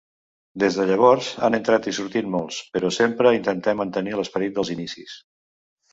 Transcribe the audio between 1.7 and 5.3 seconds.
i sortit molts, però sempre intentem mantenir l'esperit dels inicis.